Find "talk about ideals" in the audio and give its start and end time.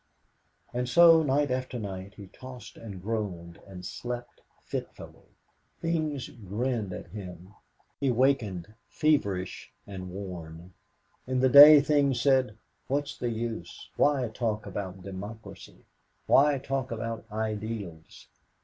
16.57-18.27